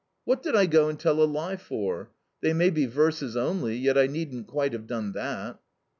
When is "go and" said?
0.65-0.99